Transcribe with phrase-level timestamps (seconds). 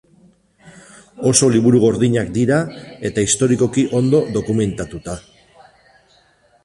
[1.31, 2.57] Oso liburu gordinak dira
[3.11, 5.17] eta historikoki ondo dokumentatuta.